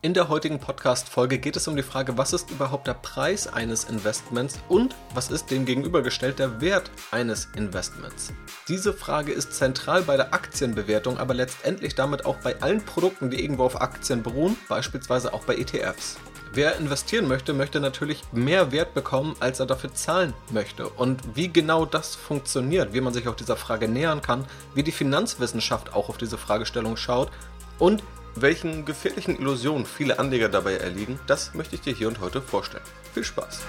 [0.00, 3.82] In der heutigen Podcast-Folge geht es um die Frage, was ist überhaupt der Preis eines
[3.82, 8.32] Investments und was ist dem gegenübergestellt der Wert eines Investments.
[8.68, 13.42] Diese Frage ist zentral bei der Aktienbewertung, aber letztendlich damit auch bei allen Produkten, die
[13.42, 16.16] irgendwo auf Aktien beruhen, beispielsweise auch bei ETFs.
[16.52, 20.88] Wer investieren möchte, möchte natürlich mehr Wert bekommen, als er dafür zahlen möchte.
[20.88, 24.46] Und wie genau das funktioniert, wie man sich auch dieser Frage nähern kann,
[24.76, 27.32] wie die Finanzwissenschaft auch auf diese Fragestellung schaut
[27.80, 32.40] und welchen gefährlichen Illusionen viele Anleger dabei erliegen, das möchte ich dir hier und heute
[32.40, 32.84] vorstellen.
[33.14, 33.60] Viel Spaß!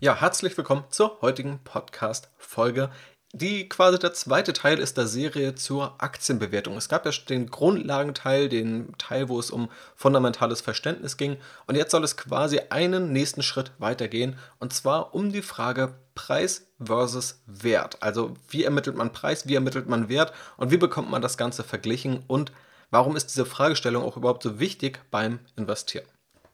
[0.00, 2.90] Ja, herzlich willkommen zur heutigen Podcast-Folge
[3.32, 6.76] die quasi der zweite Teil ist der Serie zur Aktienbewertung.
[6.76, 11.36] Es gab ja den Grundlagenteil, den Teil, wo es um fundamentales Verständnis ging.
[11.68, 14.36] Und jetzt soll es quasi einen nächsten Schritt weitergehen.
[14.58, 18.02] Und zwar um die Frage Preis versus Wert.
[18.02, 21.64] Also wie ermittelt man Preis, wie ermittelt man Wert und wie bekommt man das Ganze
[21.64, 22.52] verglichen und
[22.90, 26.06] warum ist diese Fragestellung auch überhaupt so wichtig beim Investieren.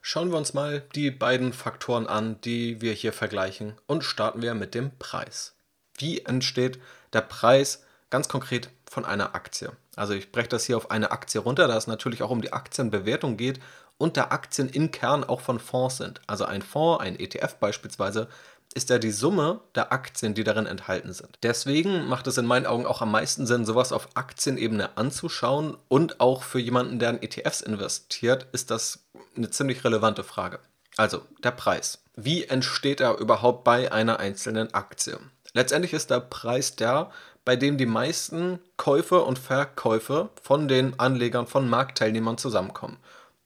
[0.02, 4.54] Schauen wir uns mal die beiden Faktoren an, die wir hier vergleichen und starten wir
[4.54, 5.56] mit dem Preis
[6.00, 6.80] wie entsteht
[7.12, 9.72] der Preis ganz konkret von einer Aktie.
[9.96, 12.52] Also ich breche das hier auf eine Aktie runter, da es natürlich auch um die
[12.52, 13.60] Aktienbewertung geht
[13.98, 16.20] und da Aktien im Kern auch von Fonds sind.
[16.26, 18.28] Also ein Fonds, ein ETF beispielsweise,
[18.74, 21.38] ist ja die Summe der Aktien, die darin enthalten sind.
[21.42, 26.20] Deswegen macht es in meinen Augen auch am meisten Sinn, sowas auf Aktienebene anzuschauen und
[26.20, 29.06] auch für jemanden, der in ETFs investiert, ist das
[29.36, 30.60] eine ziemlich relevante Frage.
[30.96, 32.02] Also der Preis.
[32.16, 35.18] Wie entsteht er überhaupt bei einer einzelnen Aktie?
[35.52, 37.10] Letztendlich ist der Preis der,
[37.46, 42.98] bei dem die meisten Käufe und Verkäufe von den Anlegern, von Marktteilnehmern zusammenkommen.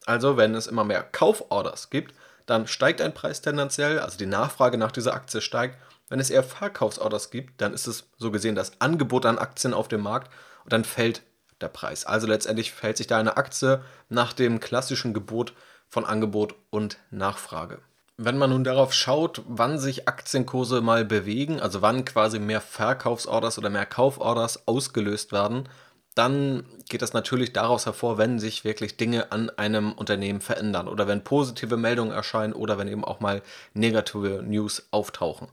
[0.07, 2.15] Also wenn es immer mehr Kauforders gibt,
[2.47, 5.79] dann steigt ein Preis tendenziell, also die Nachfrage nach dieser Aktie steigt.
[6.09, 9.89] Wenn es eher Verkaufsorders gibt, dann ist es so gesehen das Angebot an Aktien auf
[9.89, 10.31] dem Markt
[10.65, 11.23] und dann fällt
[11.61, 12.05] der Preis.
[12.05, 15.53] Also letztendlich verhält sich da eine Aktie nach dem klassischen Gebot
[15.89, 17.79] von Angebot und Nachfrage.
[18.17, 23.57] Wenn man nun darauf schaut, wann sich Aktienkurse mal bewegen, also wann quasi mehr Verkaufsorders
[23.57, 25.69] oder mehr Kauforders ausgelöst werden,
[26.15, 31.07] dann geht das natürlich daraus hervor, wenn sich wirklich Dinge an einem Unternehmen verändern oder
[31.07, 33.43] wenn positive Meldungen erscheinen oder wenn eben auch mal
[33.75, 35.49] negative News auftauchen.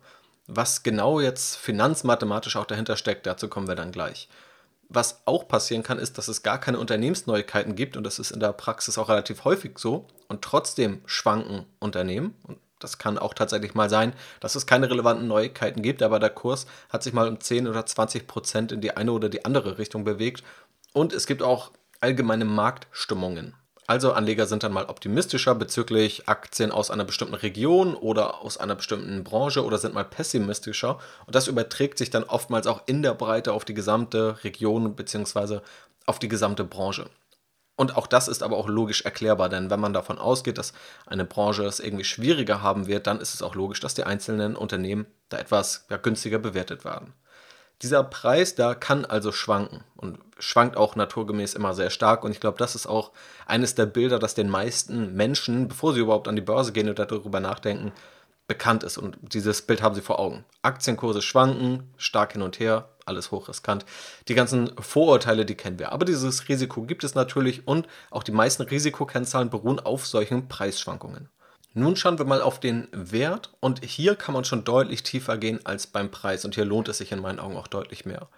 [0.47, 4.29] Was genau jetzt finanzmathematisch auch dahinter steckt, dazu kommen wir dann gleich.
[4.89, 8.39] Was auch passieren kann, ist, dass es gar keine Unternehmensneuigkeiten gibt und das ist in
[8.39, 13.73] der Praxis auch relativ häufig so und trotzdem schwanken Unternehmen und das kann auch tatsächlich
[13.73, 17.39] mal sein, dass es keine relevanten Neuigkeiten gibt, aber der Kurs hat sich mal um
[17.39, 20.43] 10 oder 20 Prozent in die eine oder die andere Richtung bewegt
[20.93, 21.71] und es gibt auch
[22.01, 23.55] allgemeine Marktstimmungen.
[23.89, 28.75] Also Anleger sind dann mal optimistischer bezüglich Aktien aus einer bestimmten Region oder aus einer
[28.75, 30.99] bestimmten Branche oder sind mal pessimistischer.
[31.25, 35.61] Und das überträgt sich dann oftmals auch in der Breite auf die gesamte Region bzw.
[36.05, 37.09] auf die gesamte Branche.
[37.77, 40.73] Und auch das ist aber auch logisch erklärbar, denn wenn man davon ausgeht, dass
[41.05, 44.55] eine Branche es irgendwie schwieriger haben wird, dann ist es auch logisch, dass die einzelnen
[44.55, 47.13] Unternehmen da etwas ja, günstiger bewertet werden.
[47.83, 52.23] Dieser Preis, der kann also schwanken und schwankt auch naturgemäß immer sehr stark.
[52.23, 53.11] Und ich glaube, das ist auch
[53.45, 57.05] eines der Bilder, das den meisten Menschen, bevor sie überhaupt an die Börse gehen oder
[57.05, 57.91] darüber nachdenken,
[58.47, 58.97] bekannt ist.
[58.97, 60.43] Und dieses Bild haben sie vor Augen.
[60.63, 63.85] Aktienkurse schwanken, stark hin und her, alles hochriskant.
[64.27, 65.91] Die ganzen Vorurteile, die kennen wir.
[65.91, 71.29] Aber dieses Risiko gibt es natürlich und auch die meisten Risikokennzahlen beruhen auf solchen Preisschwankungen.
[71.73, 75.59] Nun schauen wir mal auf den Wert und hier kann man schon deutlich tiefer gehen
[75.63, 78.29] als beim Preis und hier lohnt es sich in meinen Augen auch deutlich mehr.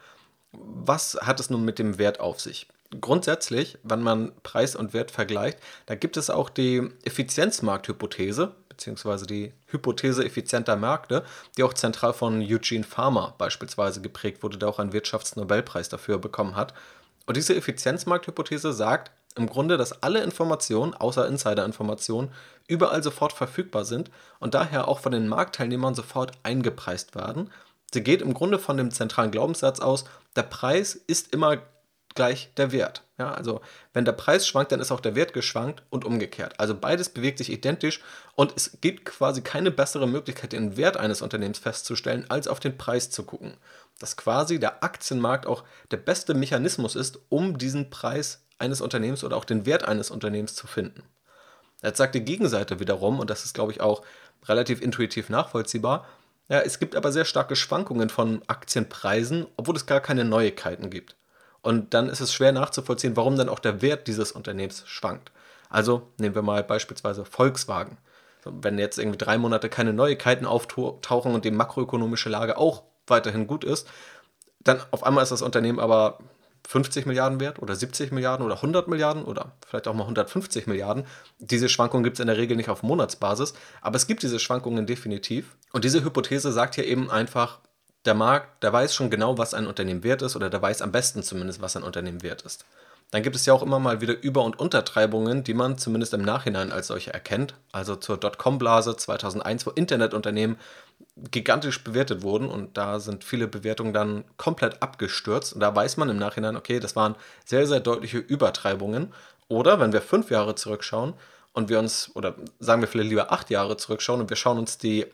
[0.51, 2.67] Was hat es nun mit dem Wert auf sich?
[2.99, 9.51] Grundsätzlich, wenn man Preis und Wert vergleicht, da gibt es auch die Effizienzmarkthypothese, beziehungsweise die
[9.67, 11.25] Hypothese effizienter Märkte,
[11.57, 16.55] die auch zentral von Eugene Farmer beispielsweise geprägt wurde, der auch einen Wirtschaftsnobelpreis dafür bekommen
[16.55, 16.73] hat.
[17.25, 22.31] Und diese Effizienzmarkthypothese sagt, im Grunde, dass alle Informationen, außer Insider-Informationen,
[22.67, 24.09] überall sofort verfügbar sind
[24.39, 27.51] und daher auch von den Marktteilnehmern sofort eingepreist werden.
[27.93, 30.05] Sie geht im Grunde von dem zentralen Glaubenssatz aus,
[30.37, 31.57] der Preis ist immer
[32.15, 33.03] gleich der Wert.
[33.17, 33.61] Ja, also
[33.93, 36.59] wenn der Preis schwankt, dann ist auch der Wert geschwankt und umgekehrt.
[36.59, 38.01] Also beides bewegt sich identisch
[38.35, 42.77] und es gibt quasi keine bessere Möglichkeit, den Wert eines Unternehmens festzustellen, als auf den
[42.77, 43.57] Preis zu gucken.
[43.99, 49.35] Dass quasi der Aktienmarkt auch der beste Mechanismus ist, um diesen Preis eines Unternehmens oder
[49.35, 51.03] auch den Wert eines Unternehmens zu finden.
[51.81, 54.03] Jetzt sagt die Gegenseite wiederum, und das ist, glaube ich, auch
[54.47, 56.07] relativ intuitiv nachvollziehbar,
[56.49, 61.15] ja, es gibt aber sehr starke Schwankungen von Aktienpreisen, obwohl es gar keine Neuigkeiten gibt.
[61.61, 65.31] Und dann ist es schwer nachzuvollziehen, warum dann auch der Wert dieses Unternehmens schwankt.
[65.69, 67.97] Also nehmen wir mal beispielsweise Volkswagen.
[68.45, 73.63] Wenn jetzt irgendwie drei Monate keine Neuigkeiten auftauchen und die makroökonomische Lage auch weiterhin gut
[73.63, 73.87] ist,
[74.61, 76.19] dann auf einmal ist das Unternehmen aber
[76.67, 81.05] 50 Milliarden wert oder 70 Milliarden oder 100 Milliarden oder vielleicht auch mal 150 Milliarden.
[81.39, 84.85] Diese Schwankungen gibt es in der Regel nicht auf Monatsbasis, aber es gibt diese Schwankungen
[84.85, 85.55] definitiv.
[85.71, 87.59] Und diese Hypothese sagt hier eben einfach,
[88.05, 90.91] der Markt, der weiß schon genau, was ein Unternehmen wert ist oder der weiß am
[90.91, 92.65] besten zumindest, was ein Unternehmen wert ist.
[93.11, 96.21] Dann gibt es ja auch immer mal wieder Über- und Untertreibungen, die man zumindest im
[96.21, 97.55] Nachhinein als solche erkennt.
[97.71, 100.57] Also zur Dotcom-Blase 2001, wo Internetunternehmen
[101.31, 105.53] gigantisch bewertet wurden und da sind viele Bewertungen dann komplett abgestürzt.
[105.53, 109.11] Und da weiß man im Nachhinein, okay, das waren sehr, sehr deutliche Übertreibungen.
[109.47, 111.15] Oder wenn wir fünf Jahre zurückschauen
[111.53, 114.77] und wir uns, oder sagen wir vielleicht lieber acht Jahre zurückschauen und wir schauen uns
[114.77, 115.07] die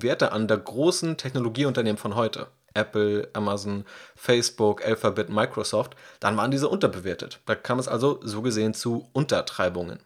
[0.00, 3.84] Werte an der großen Technologieunternehmen von heute, Apple, Amazon,
[4.16, 7.40] Facebook, Alphabet, Microsoft, dann waren diese unterbewertet.
[7.46, 10.00] Da kam es also so gesehen zu Untertreibungen.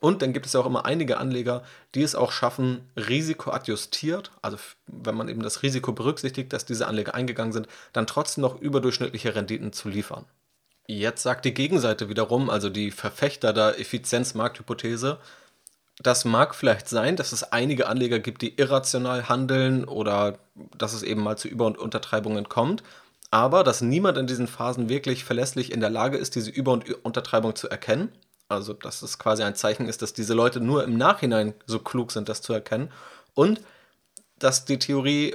[0.00, 1.62] Und dann gibt es ja auch immer einige Anleger,
[1.94, 7.14] die es auch schaffen, risikoadjustiert, also wenn man eben das Risiko berücksichtigt, dass diese Anleger
[7.14, 10.26] eingegangen sind, dann trotzdem noch überdurchschnittliche Renditen zu liefern.
[10.86, 15.18] Jetzt sagt die Gegenseite wiederum, also die Verfechter der Effizienzmarkthypothese,
[15.98, 20.38] das mag vielleicht sein, dass es einige Anleger gibt, die irrational handeln oder
[20.76, 22.82] dass es eben mal zu Über- und Untertreibungen kommt,
[23.30, 27.04] aber dass niemand in diesen Phasen wirklich verlässlich in der Lage ist, diese Über- und
[27.04, 28.12] Untertreibung zu erkennen.
[28.48, 32.12] Also, dass es quasi ein Zeichen ist, dass diese Leute nur im Nachhinein so klug
[32.12, 32.92] sind, das zu erkennen.
[33.34, 33.60] Und
[34.38, 35.34] dass die Theorie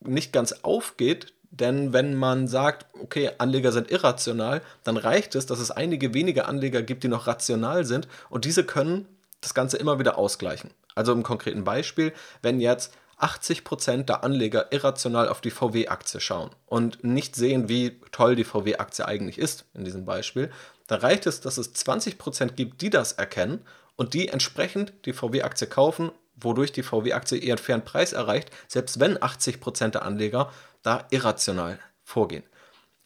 [0.00, 5.58] nicht ganz aufgeht, denn wenn man sagt, okay, Anleger sind irrational, dann reicht es, dass
[5.58, 9.06] es einige wenige Anleger gibt, die noch rational sind und diese können
[9.40, 10.70] das Ganze immer wieder ausgleichen.
[10.94, 17.04] Also im konkreten Beispiel, wenn jetzt 80% der Anleger irrational auf die VW-Aktie schauen und
[17.04, 20.50] nicht sehen, wie toll die VW-Aktie eigentlich ist, in diesem Beispiel,
[20.86, 23.64] dann reicht es, dass es 20% gibt, die das erkennen
[23.96, 29.18] und die entsprechend die VW-Aktie kaufen, wodurch die VW-Aktie ihren fairen Preis erreicht, selbst wenn
[29.18, 30.50] 80% der Anleger
[30.82, 32.44] da irrational vorgehen.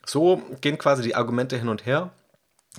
[0.07, 2.13] So gehen quasi die Argumente hin und her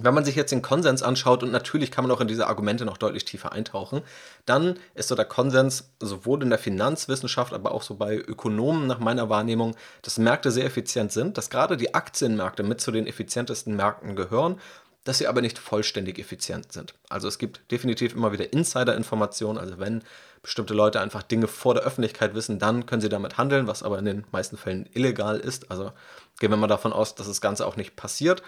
[0.02, 2.86] wenn man sich jetzt den Konsens anschaut, und natürlich kann man auch in diese Argumente
[2.86, 4.02] noch deutlich tiefer eintauchen,
[4.46, 9.00] dann ist so der Konsens sowohl in der Finanzwissenschaft, aber auch so bei Ökonomen nach
[9.00, 13.76] meiner Wahrnehmung, dass Märkte sehr effizient sind, dass gerade die Aktienmärkte mit zu den effizientesten
[13.76, 14.60] Märkten gehören,
[15.06, 16.96] dass sie aber nicht vollständig effizient sind.
[17.10, 20.04] Also es gibt definitiv immer wieder Insider-Informationen, also wenn
[20.42, 23.98] bestimmte Leute einfach Dinge vor der Öffentlichkeit wissen, dann können sie damit handeln, was aber
[23.98, 25.72] in den meisten Fällen illegal ist.
[25.72, 25.92] Also
[26.40, 28.44] gehen wir mal davon aus, dass das Ganze auch nicht passiert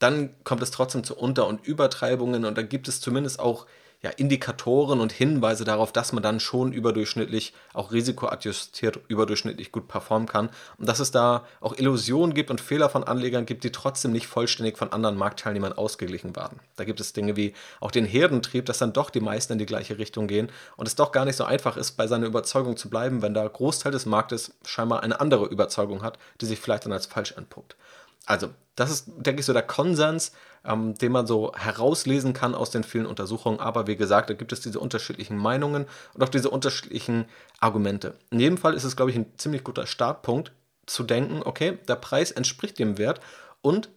[0.00, 3.66] dann kommt es trotzdem zu Unter- und Übertreibungen und da gibt es zumindest auch
[4.02, 10.26] ja, Indikatoren und Hinweise darauf, dass man dann schon überdurchschnittlich, auch risikoadjustiert überdurchschnittlich gut performen
[10.26, 10.48] kann
[10.78, 14.26] und dass es da auch Illusionen gibt und Fehler von Anlegern gibt, die trotzdem nicht
[14.26, 16.60] vollständig von anderen Marktteilnehmern ausgeglichen werden.
[16.76, 19.66] Da gibt es Dinge wie auch den Herdentrieb, dass dann doch die meisten in die
[19.66, 22.88] gleiche Richtung gehen und es doch gar nicht so einfach ist, bei seiner Überzeugung zu
[22.88, 26.92] bleiben, wenn der Großteil des Marktes scheinbar eine andere Überzeugung hat, die sich vielleicht dann
[26.92, 27.76] als falsch entpuppt.
[28.24, 30.32] Also, das ist, denke ich, so der Konsens,
[30.64, 33.60] ähm, den man so herauslesen kann aus den vielen Untersuchungen.
[33.60, 37.26] Aber wie gesagt, da gibt es diese unterschiedlichen Meinungen und auch diese unterschiedlichen
[37.60, 38.14] Argumente.
[38.30, 40.52] In jedem Fall ist es, glaube ich, ein ziemlich guter Startpunkt
[40.86, 43.20] zu denken, okay, der Preis entspricht dem Wert
[43.60, 43.90] und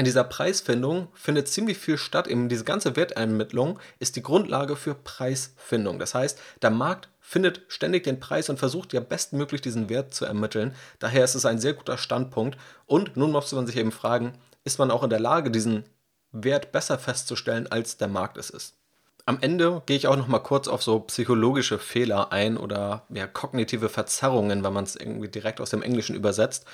[0.00, 2.26] in dieser Preisfindung findet ziemlich viel statt.
[2.26, 5.98] Eben diese ganze Wertermittlung ist die Grundlage für Preisfindung.
[5.98, 10.24] Das heißt, der Markt findet ständig den Preis und versucht ja bestmöglich diesen Wert zu
[10.24, 10.74] ermitteln.
[11.00, 12.56] Daher ist es ein sehr guter Standpunkt.
[12.86, 14.32] Und nun muss man sich eben fragen,
[14.64, 15.84] ist man auch in der Lage, diesen
[16.32, 18.76] Wert besser festzustellen, als der Markt es ist?
[19.26, 23.26] Am Ende gehe ich auch noch mal kurz auf so psychologische Fehler ein oder ja,
[23.26, 26.64] kognitive Verzerrungen, wenn man es irgendwie direkt aus dem Englischen übersetzt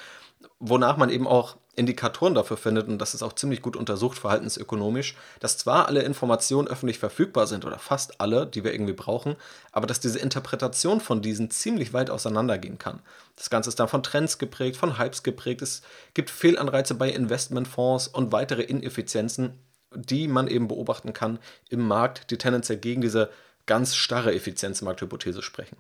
[0.58, 5.14] wonach man eben auch Indikatoren dafür findet, und das ist auch ziemlich gut untersucht, verhaltensökonomisch,
[5.40, 9.36] dass zwar alle Informationen öffentlich verfügbar sind oder fast alle, die wir irgendwie brauchen,
[9.72, 13.00] aber dass diese Interpretation von diesen ziemlich weit auseinandergehen kann.
[13.36, 15.82] Das Ganze ist dann von Trends geprägt, von Hypes geprägt, es
[16.14, 19.58] gibt Fehlanreize bei Investmentfonds und weitere Ineffizienzen,
[19.94, 23.30] die man eben beobachten kann im Markt, die tendenziell gegen diese
[23.66, 25.76] ganz starre Effizienzmarkthypothese sprechen.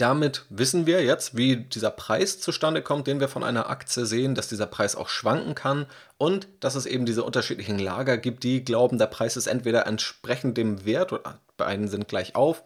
[0.00, 4.34] Damit wissen wir jetzt, wie dieser Preis zustande kommt, den wir von einer Aktie sehen,
[4.34, 5.84] dass dieser Preis auch schwanken kann
[6.16, 10.56] und dass es eben diese unterschiedlichen Lager gibt, die glauben, der Preis ist entweder entsprechend
[10.56, 12.62] dem Wert oder bei einen sind gleich auf.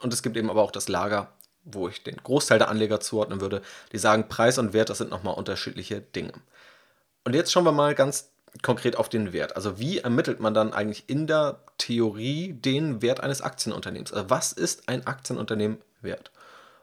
[0.00, 1.30] Und es gibt eben aber auch das Lager,
[1.64, 3.60] wo ich den Großteil der Anleger zuordnen würde,
[3.92, 6.32] die sagen, Preis und Wert, das sind nochmal unterschiedliche Dinge.
[7.24, 8.30] Und jetzt schauen wir mal ganz
[8.62, 9.54] konkret auf den Wert.
[9.54, 14.14] Also wie ermittelt man dann eigentlich in der Theorie den Wert eines Aktienunternehmens?
[14.14, 16.30] Also was ist ein Aktienunternehmen wert?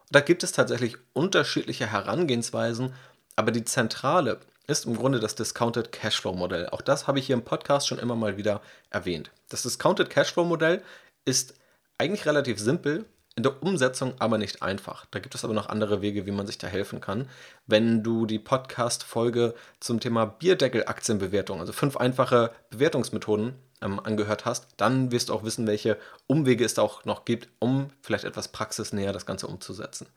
[0.10, 2.94] Da gibt es tatsächlich unterschiedliche Herangehensweisen,
[3.36, 6.70] aber die zentrale ist im Grunde das Discounted Cashflow Modell.
[6.70, 9.32] Auch das habe ich hier im Podcast schon immer mal wieder erwähnt.
[9.50, 10.82] Das Discounted Cashflow Modell
[11.26, 11.56] ist
[11.98, 13.06] eigentlich relativ simpel.
[13.38, 15.06] In der Umsetzung aber nicht einfach.
[15.12, 17.30] Da gibt es aber noch andere Wege, wie man sich da helfen kann.
[17.68, 25.12] Wenn du die Podcast-Folge zum Thema Bierdeckel-Aktienbewertung, also fünf einfache Bewertungsmethoden, ähm, angehört hast, dann
[25.12, 29.14] wirst du auch wissen, welche Umwege es da auch noch gibt, um vielleicht etwas praxisnäher
[29.14, 30.08] das Ganze umzusetzen.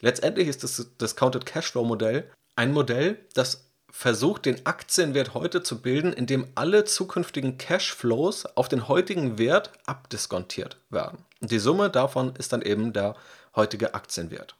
[0.00, 6.12] Letztendlich ist das Discounted Cashflow Modell ein Modell, das versucht, den Aktienwert heute zu bilden,
[6.12, 11.24] indem alle zukünftigen Cashflows auf den heutigen Wert abdiskontiert werden.
[11.40, 13.16] Die Summe davon ist dann eben der
[13.56, 14.56] heutige Aktienwert.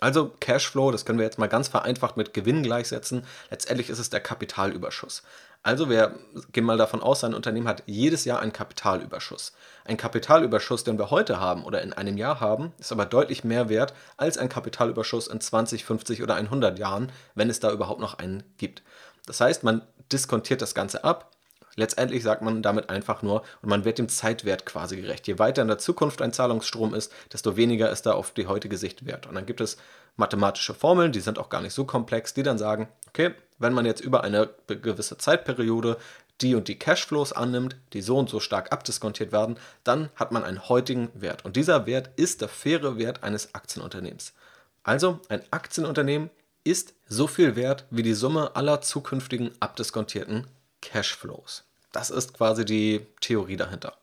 [0.00, 3.24] Also Cashflow, das können wir jetzt mal ganz vereinfacht mit Gewinn gleichsetzen.
[3.50, 5.22] Letztendlich ist es der Kapitalüberschuss.
[5.62, 6.16] Also wir
[6.50, 9.52] gehen mal davon aus, ein Unternehmen hat jedes Jahr einen Kapitalüberschuss.
[9.84, 13.68] Ein Kapitalüberschuss, den wir heute haben oder in einem Jahr haben, ist aber deutlich mehr
[13.68, 18.14] wert als ein Kapitalüberschuss in 20, 50 oder 100 Jahren, wenn es da überhaupt noch
[18.14, 18.82] einen gibt.
[19.26, 21.30] Das heißt, man diskontiert das Ganze ab.
[21.76, 25.26] Letztendlich sagt man damit einfach nur, und man wird dem Zeitwert quasi gerecht.
[25.26, 28.76] Je weiter in der Zukunft ein Zahlungsstrom ist, desto weniger ist da auf die heutige
[28.76, 29.26] Sicht wert.
[29.26, 29.78] Und dann gibt es
[30.16, 33.86] mathematische Formeln, die sind auch gar nicht so komplex, die dann sagen, okay, wenn man
[33.86, 35.96] jetzt über eine gewisse Zeitperiode
[36.40, 40.44] die und die Cashflows annimmt, die so und so stark abdiskontiert werden, dann hat man
[40.44, 41.44] einen heutigen Wert.
[41.44, 44.34] Und dieser Wert ist der faire Wert eines Aktienunternehmens.
[44.82, 46.30] Also ein Aktienunternehmen
[46.64, 50.46] ist so viel wert wie die Summe aller zukünftigen abdiskontierten
[50.82, 51.64] Cashflows.
[51.92, 53.94] Das ist quasi die Theorie dahinter.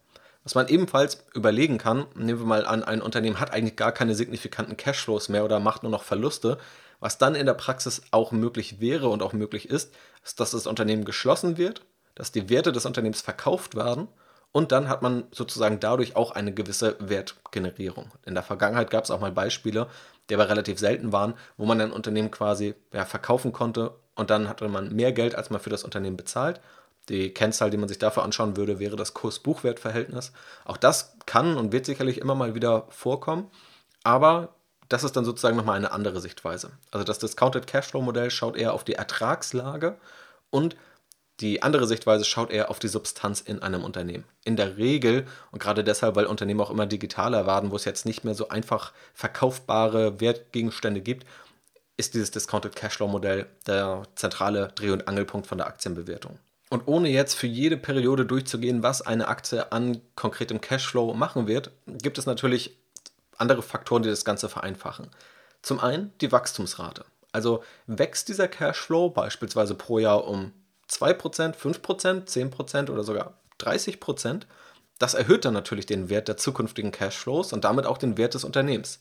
[0.44, 4.16] Was man ebenfalls überlegen kann, nehmen wir mal an, ein Unternehmen hat eigentlich gar keine
[4.16, 6.58] signifikanten Cashflows mehr oder macht nur noch Verluste,
[7.00, 9.94] was dann in der Praxis auch möglich wäre und auch möglich ist,
[10.24, 14.08] ist, dass das Unternehmen geschlossen wird, dass die Werte des Unternehmens verkauft werden
[14.52, 18.12] und dann hat man sozusagen dadurch auch eine gewisse Wertgenerierung.
[18.26, 19.88] In der Vergangenheit gab es auch mal Beispiele,
[20.30, 24.50] die aber relativ selten waren, wo man ein Unternehmen quasi ja, verkaufen konnte und dann
[24.50, 26.60] hatte man mehr Geld, als man für das Unternehmen bezahlt.
[27.08, 30.32] Die Kennzahl, die man sich dafür anschauen würde, wäre das Kurs-Buchwert-Verhältnis.
[30.66, 33.50] Auch das kann und wird sicherlich immer mal wieder vorkommen,
[34.04, 34.50] aber
[34.90, 36.72] das ist dann sozusagen nochmal eine andere Sichtweise.
[36.92, 39.98] Also das Discounted Cashflow Modell schaut eher auf die Ertragslage
[40.50, 40.76] und
[41.40, 44.26] die andere Sichtweise schaut eher auf die Substanz in einem Unternehmen.
[44.44, 48.06] In der Regel, und gerade deshalb, weil Unternehmen auch immer digitaler werden, wo es jetzt
[48.06, 51.26] nicht mehr so einfach verkaufbare Wertgegenstände gibt,
[52.00, 56.40] ist dieses Discounted Cashflow Modell der zentrale Dreh- und Angelpunkt von der Aktienbewertung.
[56.70, 61.72] Und ohne jetzt für jede Periode durchzugehen, was eine Aktie an konkretem Cashflow machen wird,
[61.86, 62.78] gibt es natürlich
[63.38, 65.10] andere Faktoren, die das Ganze vereinfachen.
[65.62, 67.04] Zum einen die Wachstumsrate.
[67.32, 70.54] Also wächst dieser Cashflow beispielsweise pro Jahr um
[70.90, 74.44] 2%, 5%, 10% oder sogar 30%,
[75.00, 78.44] das erhöht dann natürlich den Wert der zukünftigen Cashflows und damit auch den Wert des
[78.44, 79.00] Unternehmens.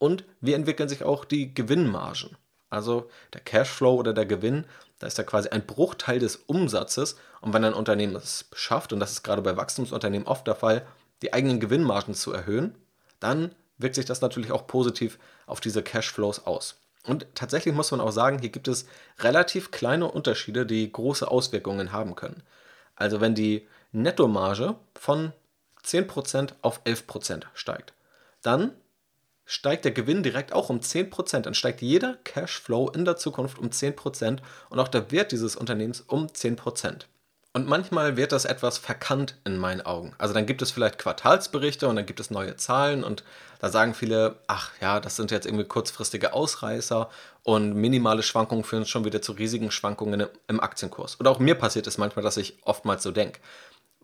[0.00, 2.38] Und wie entwickeln sich auch die Gewinnmargen?
[2.70, 4.64] Also der Cashflow oder der Gewinn,
[4.98, 7.16] da ist ja quasi ein Bruchteil des Umsatzes.
[7.42, 10.86] Und wenn ein Unternehmen es schafft, und das ist gerade bei Wachstumsunternehmen oft der Fall,
[11.20, 12.74] die eigenen Gewinnmargen zu erhöhen,
[13.18, 16.76] dann wirkt sich das natürlich auch positiv auf diese Cashflows aus.
[17.04, 18.86] Und tatsächlich muss man auch sagen, hier gibt es
[19.18, 22.42] relativ kleine Unterschiede, die große Auswirkungen haben können.
[22.96, 25.32] Also wenn die Nettomarge von
[25.84, 27.92] 10% auf 11% steigt,
[28.40, 28.72] dann
[29.50, 31.40] steigt der Gewinn direkt auch um 10%.
[31.40, 34.38] Dann steigt jeder Cashflow in der Zukunft um 10%
[34.68, 37.06] und auch der Wert dieses Unternehmens um 10%.
[37.52, 40.14] Und manchmal wird das etwas verkannt in meinen Augen.
[40.18, 43.24] Also dann gibt es vielleicht Quartalsberichte und dann gibt es neue Zahlen und
[43.58, 47.10] da sagen viele, ach ja, das sind jetzt irgendwie kurzfristige Ausreißer
[47.42, 51.18] und minimale Schwankungen führen schon wieder zu riesigen Schwankungen im Aktienkurs.
[51.18, 53.40] Oder auch mir passiert es manchmal, dass ich oftmals so denke.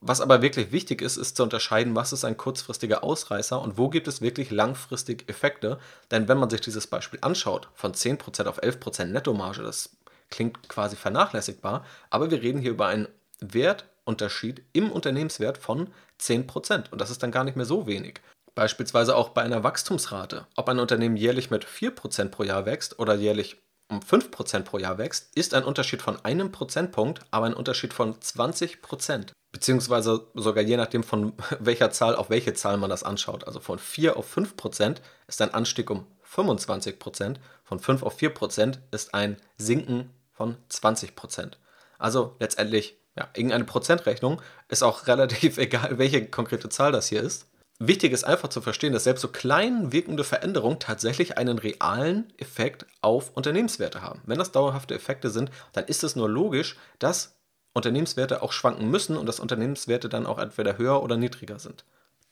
[0.00, 3.88] Was aber wirklich wichtig ist, ist zu unterscheiden, was ist ein kurzfristiger Ausreißer und wo
[3.88, 5.78] gibt es wirklich langfristig Effekte.
[6.10, 9.96] Denn wenn man sich dieses Beispiel anschaut, von 10% auf 11% Nettomarge, das
[10.30, 13.08] klingt quasi vernachlässigbar, aber wir reden hier über einen
[13.40, 15.88] Wertunterschied im Unternehmenswert von
[16.20, 16.90] 10%.
[16.90, 18.20] Und das ist dann gar nicht mehr so wenig.
[18.54, 20.46] Beispielsweise auch bei einer Wachstumsrate.
[20.56, 24.98] Ob ein Unternehmen jährlich mit 4% pro Jahr wächst oder jährlich um 5% pro Jahr
[24.98, 29.32] wächst, ist ein Unterschied von einem Prozentpunkt, aber ein Unterschied von 20%.
[29.52, 33.46] Beziehungsweise sogar je nachdem, von welcher Zahl auf welche Zahl man das anschaut.
[33.46, 34.96] Also von 4 auf 5%
[35.28, 41.52] ist ein Anstieg um 25%, von 5 auf 4% ist ein Sinken von 20%.
[41.98, 47.46] Also letztendlich ja, irgendeine Prozentrechnung ist auch relativ egal, welche konkrete Zahl das hier ist.
[47.78, 52.86] Wichtig ist einfach zu verstehen, dass selbst so klein wirkende Veränderungen tatsächlich einen realen Effekt
[53.02, 54.22] auf Unternehmenswerte haben.
[54.24, 57.36] Wenn das dauerhafte Effekte sind, dann ist es nur logisch, dass
[57.74, 61.84] Unternehmenswerte auch schwanken müssen und dass Unternehmenswerte dann auch entweder höher oder niedriger sind.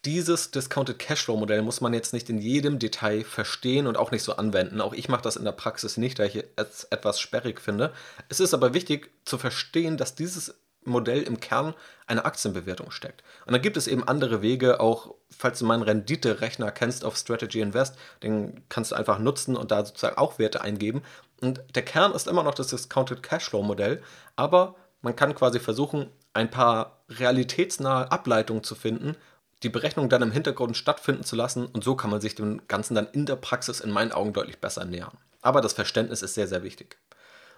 [0.06, 4.22] Dieses Discounted Cashflow Modell muss man jetzt nicht in jedem Detail verstehen und auch nicht
[4.22, 4.80] so anwenden.
[4.80, 7.92] Auch ich mache das in der Praxis nicht, da ich es etwas sperrig finde.
[8.28, 11.74] Es ist aber wichtig zu verstehen, dass dieses Modell im Kern
[12.06, 13.22] eine Aktienbewertung steckt.
[13.46, 17.60] Und dann gibt es eben andere Wege, auch falls du meinen Rendite-Rechner kennst auf Strategy
[17.60, 21.02] Invest, den kannst du einfach nutzen und da sozusagen auch Werte eingeben.
[21.40, 24.02] Und der Kern ist immer noch das Discounted Cashflow-Modell,
[24.36, 29.16] aber man kann quasi versuchen, ein paar realitätsnahe Ableitungen zu finden,
[29.62, 32.94] die Berechnung dann im Hintergrund stattfinden zu lassen und so kann man sich dem Ganzen
[32.94, 35.16] dann in der Praxis in meinen Augen deutlich besser nähern.
[35.42, 36.98] Aber das Verständnis ist sehr, sehr wichtig.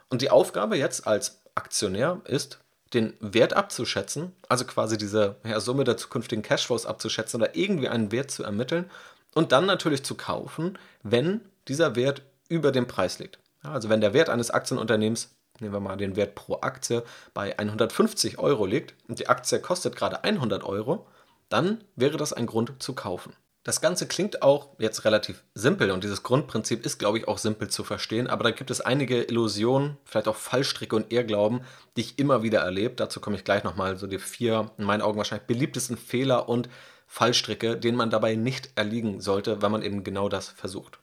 [0.08, 2.58] Und die Aufgabe jetzt als Aktionär ist,
[2.94, 8.12] den Wert abzuschätzen, also quasi diese ja, Summe der zukünftigen Cashflows abzuschätzen oder irgendwie einen
[8.12, 8.90] Wert zu ermitteln
[9.34, 13.38] und dann natürlich zu kaufen, wenn dieser Wert über dem Preis liegt.
[13.64, 17.02] Ja, also wenn der Wert eines Aktienunternehmens, nehmen wir mal den Wert pro Aktie,
[17.34, 21.06] bei 150 Euro liegt und die Aktie kostet gerade 100 Euro,
[21.48, 23.32] dann wäre das ein Grund zu kaufen.
[23.66, 27.66] Das Ganze klingt auch jetzt relativ simpel und dieses Grundprinzip ist, glaube ich, auch simpel
[27.66, 31.62] zu verstehen, aber da gibt es einige Illusionen, vielleicht auch Fallstricke und Irrglauben,
[31.96, 32.94] die ich immer wieder erlebe.
[32.94, 36.68] Dazu komme ich gleich nochmal, so die vier, in meinen Augen wahrscheinlich beliebtesten Fehler und
[37.08, 41.00] Fallstricke, denen man dabei nicht erliegen sollte, wenn man eben genau das versucht.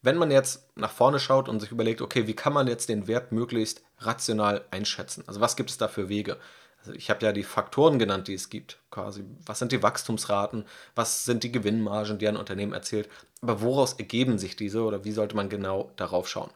[0.00, 3.08] Wenn man jetzt nach vorne schaut und sich überlegt, okay, wie kann man jetzt den
[3.08, 5.24] Wert möglichst rational einschätzen?
[5.26, 6.36] Also was gibt es da für Wege?
[6.84, 8.78] Also ich habe ja die Faktoren genannt, die es gibt.
[8.90, 13.08] Quasi, was sind die Wachstumsraten, was sind die Gewinnmargen, die ein Unternehmen erzielt.
[13.40, 16.50] Aber woraus ergeben sich diese oder wie sollte man genau darauf schauen?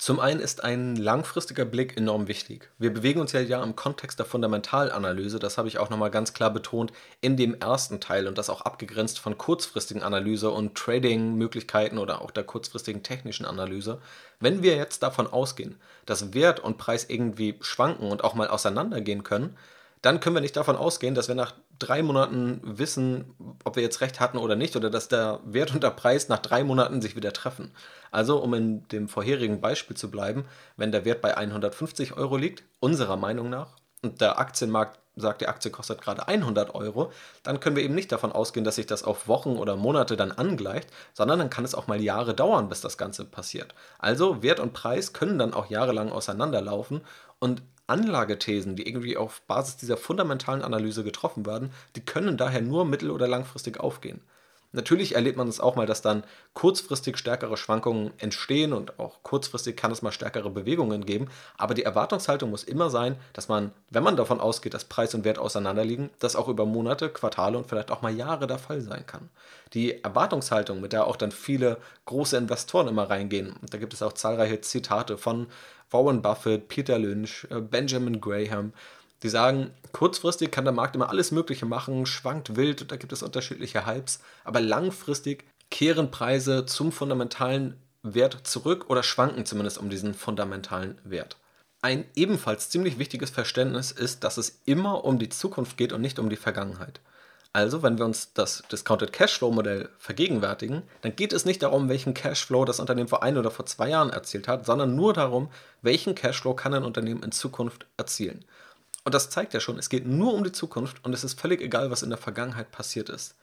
[0.00, 2.70] Zum einen ist ein langfristiger Blick enorm wichtig.
[2.78, 6.32] Wir bewegen uns ja, ja im Kontext der Fundamentalanalyse, das habe ich auch nochmal ganz
[6.32, 6.90] klar betont
[7.20, 12.30] in dem ersten Teil und das auch abgegrenzt von kurzfristigen Analyse und Trading-Möglichkeiten oder auch
[12.30, 14.00] der kurzfristigen technischen Analyse.
[14.38, 15.76] Wenn wir jetzt davon ausgehen,
[16.06, 19.54] dass Wert und Preis irgendwie schwanken und auch mal auseinandergehen können,
[20.00, 23.34] dann können wir nicht davon ausgehen, dass wir nach drei Monaten wissen,
[23.64, 26.38] ob wir jetzt recht hatten oder nicht, oder dass der Wert und der Preis nach
[26.38, 27.72] drei Monaten sich wieder treffen.
[28.10, 30.44] Also, um in dem vorherigen Beispiel zu bleiben,
[30.76, 35.48] wenn der Wert bei 150 Euro liegt, unserer Meinung nach, und der Aktienmarkt sagt, die
[35.48, 39.04] Aktie kostet gerade 100 Euro, dann können wir eben nicht davon ausgehen, dass sich das
[39.04, 42.80] auf Wochen oder Monate dann angleicht, sondern dann kann es auch mal Jahre dauern, bis
[42.80, 43.74] das Ganze passiert.
[43.98, 47.02] Also Wert und Preis können dann auch jahrelang auseinanderlaufen
[47.40, 52.84] und Anlagethesen, die irgendwie auf Basis dieser fundamentalen Analyse getroffen werden, die können daher nur
[52.84, 54.20] mittel- oder langfristig aufgehen.
[54.72, 56.22] Natürlich erlebt man es auch mal, dass dann
[56.54, 61.26] kurzfristig stärkere Schwankungen entstehen und auch kurzfristig kann es mal stärkere Bewegungen geben,
[61.58, 65.24] aber die Erwartungshaltung muss immer sein, dass man, wenn man davon ausgeht, dass Preis und
[65.24, 69.04] Wert auseinanderliegen, das auch über Monate, Quartale und vielleicht auch mal Jahre der Fall sein
[69.06, 69.28] kann.
[69.72, 74.02] Die Erwartungshaltung, mit der auch dann viele große Investoren immer reingehen, und da gibt es
[74.02, 75.48] auch zahlreiche Zitate von
[75.90, 78.72] Warren Buffett, Peter Lynch, äh, Benjamin Graham,
[79.22, 83.12] die sagen, kurzfristig kann der Markt immer alles Mögliche machen, schwankt wild, und da gibt
[83.12, 89.90] es unterschiedliche Hypes, aber langfristig kehren Preise zum fundamentalen Wert zurück oder schwanken zumindest um
[89.90, 91.36] diesen fundamentalen Wert.
[91.82, 96.18] Ein ebenfalls ziemlich wichtiges Verständnis ist, dass es immer um die Zukunft geht und nicht
[96.18, 97.00] um die Vergangenheit.
[97.52, 102.14] Also, wenn wir uns das Discounted Cashflow Modell vergegenwärtigen, dann geht es nicht darum, welchen
[102.14, 105.50] Cashflow das Unternehmen vor ein oder vor zwei Jahren erzielt hat, sondern nur darum,
[105.82, 108.44] welchen Cashflow kann ein Unternehmen in Zukunft erzielen.
[109.02, 111.60] Und das zeigt ja schon, es geht nur um die Zukunft und es ist völlig
[111.60, 113.34] egal, was in der Vergangenheit passiert ist.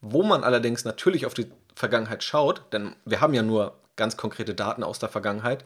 [0.00, 4.54] Wo man allerdings natürlich auf die Vergangenheit schaut, denn wir haben ja nur ganz konkrete
[4.54, 5.64] Daten aus der Vergangenheit,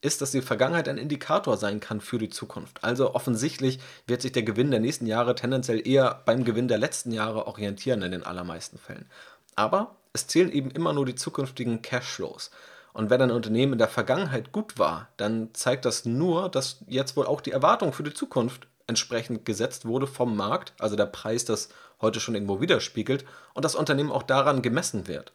[0.00, 2.82] ist, dass die Vergangenheit ein Indikator sein kann für die Zukunft.
[2.84, 7.12] Also offensichtlich wird sich der Gewinn der nächsten Jahre tendenziell eher beim Gewinn der letzten
[7.12, 9.06] Jahre orientieren in den allermeisten Fällen.
[9.54, 12.50] Aber es zählen eben immer nur die zukünftigen Cashflows.
[12.92, 17.16] Und wenn ein Unternehmen in der Vergangenheit gut war, dann zeigt das nur, dass jetzt
[17.16, 21.44] wohl auch die Erwartung für die Zukunft entsprechend gesetzt wurde vom Markt, also der Preis
[21.44, 21.68] das
[22.00, 25.32] heute schon irgendwo widerspiegelt, und das Unternehmen auch daran gemessen wird.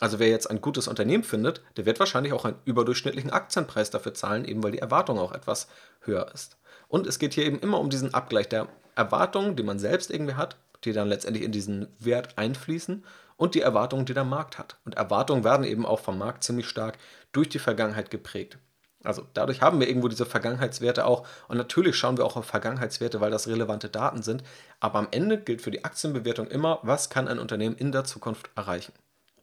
[0.00, 4.14] Also wer jetzt ein gutes Unternehmen findet, der wird wahrscheinlich auch einen überdurchschnittlichen Aktienpreis dafür
[4.14, 5.68] zahlen, eben weil die Erwartung auch etwas
[6.00, 6.56] höher ist.
[6.88, 10.34] Und es geht hier eben immer um diesen Abgleich der Erwartungen, die man selbst irgendwie
[10.34, 13.04] hat, die dann letztendlich in diesen Wert einfließen
[13.36, 14.78] und die Erwartungen, die der Markt hat.
[14.84, 16.96] Und Erwartungen werden eben auch vom Markt ziemlich stark
[17.32, 18.58] durch die Vergangenheit geprägt.
[19.04, 21.26] Also dadurch haben wir irgendwo diese Vergangenheitswerte auch.
[21.48, 24.42] Und natürlich schauen wir auch auf Vergangenheitswerte, weil das relevante Daten sind.
[24.78, 28.50] Aber am Ende gilt für die Aktienbewertung immer, was kann ein Unternehmen in der Zukunft
[28.56, 28.92] erreichen.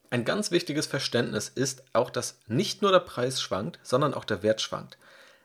[0.09, 4.41] Ein ganz wichtiges Verständnis ist auch, dass nicht nur der Preis schwankt, sondern auch der
[4.41, 4.97] Wert schwankt.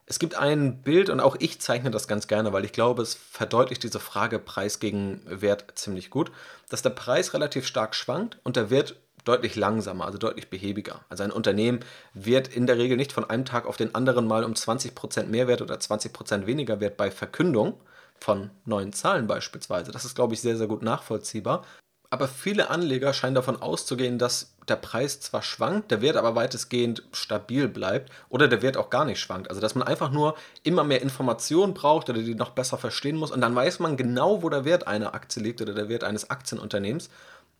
[0.06, 3.14] Es gibt ein Bild und auch ich zeichne das ganz gerne, weil ich glaube, es
[3.14, 6.30] verdeutlicht diese Frage Preis gegen Wert ziemlich gut,
[6.68, 11.04] dass der Preis relativ stark schwankt und der Wert deutlich langsamer, also deutlich behäbiger.
[11.08, 11.80] Also ein Unternehmen
[12.14, 15.48] wird in der Regel nicht von einem Tag auf den anderen mal um 20% mehr
[15.48, 17.80] Wert oder 20% weniger Wert bei Verkündung
[18.18, 19.92] von neuen Zahlen beispielsweise.
[19.92, 21.64] Das ist, glaube ich, sehr, sehr gut nachvollziehbar.
[22.12, 27.04] Aber viele Anleger scheinen davon auszugehen, dass der Preis zwar schwankt, der Wert aber weitestgehend
[27.12, 29.48] stabil bleibt oder der Wert auch gar nicht schwankt.
[29.48, 33.30] Also dass man einfach nur immer mehr Informationen braucht oder die noch besser verstehen muss
[33.30, 36.28] und dann weiß man genau, wo der Wert einer Aktie liegt oder der Wert eines
[36.28, 37.08] Aktienunternehmens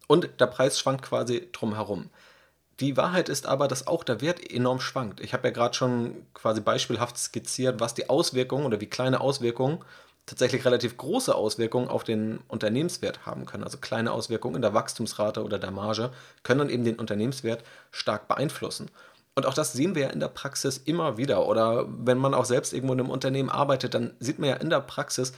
[0.07, 2.11] und der Preis schwankt quasi drumherum.
[2.79, 5.21] Die Wahrheit ist aber, dass auch der Wert enorm schwankt.
[5.21, 9.83] Ich habe ja gerade schon quasi beispielhaft skizziert, was die Auswirkungen oder wie kleine Auswirkungen
[10.27, 13.65] tatsächlich relativ große Auswirkungen auf den Unternehmenswert haben können.
[13.65, 16.11] Also kleine Auswirkungen in der Wachstumsrate oder der Marge
[16.43, 18.91] können dann eben den Unternehmenswert stark beeinflussen.
[19.35, 21.47] Und auch das sehen wir ja in der Praxis immer wieder.
[21.47, 24.71] Oder wenn man auch selbst irgendwo in einem Unternehmen arbeitet, dann sieht man ja in
[24.71, 25.33] der Praxis,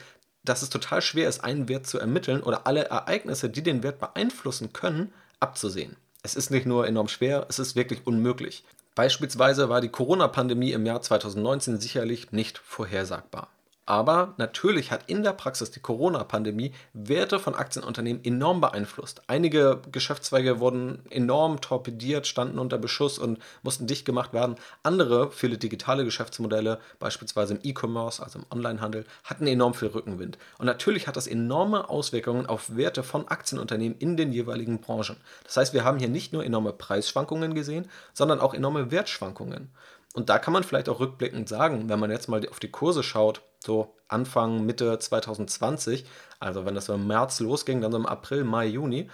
[0.44, 3.98] dass es total schwer ist, einen Wert zu ermitteln oder alle Ereignisse, die den Wert
[3.98, 5.96] beeinflussen können, abzusehen.
[6.22, 8.64] Es ist nicht nur enorm schwer, es ist wirklich unmöglich.
[8.94, 13.48] Beispielsweise war die Corona-Pandemie im Jahr 2019 sicherlich nicht vorhersagbar.
[13.86, 19.22] Aber natürlich hat in der Praxis die Corona-Pandemie Werte von Aktienunternehmen enorm beeinflusst.
[19.26, 24.56] Einige Geschäftszweige wurden enorm torpediert, standen unter Beschuss und mussten dicht gemacht werden.
[24.82, 30.38] Andere, viele digitale Geschäftsmodelle, beispielsweise im E-Commerce, also im Onlinehandel, hatten enorm viel Rückenwind.
[30.56, 35.16] Und natürlich hat das enorme Auswirkungen auf Werte von Aktienunternehmen in den jeweiligen Branchen.
[35.44, 39.70] Das heißt, wir haben hier nicht nur enorme Preisschwankungen gesehen, sondern auch enorme Wertschwankungen.
[40.14, 43.02] Und da kann man vielleicht auch rückblickend sagen, wenn man jetzt mal auf die Kurse
[43.02, 46.06] schaut, so Anfang, Mitte 2020,
[46.38, 49.10] also wenn das so im März losging, dann so im April, Mai, Juni,